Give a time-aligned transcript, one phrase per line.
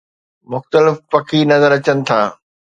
[0.51, 2.19] مختلف پکي نظر اچن ٿا